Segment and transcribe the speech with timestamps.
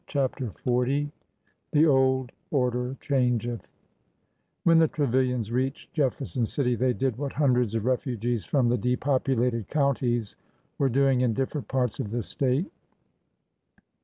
[0.07, 1.05] CHAPTER XL
[1.73, 3.69] THE OLD ORDER CHANGETH W
[4.67, 9.67] HEN the Trevilians reached Jefferson City they did what hundreds of refugees from the depopulated
[9.67, 10.35] counties
[10.79, 12.71] were doing in different parts of the State.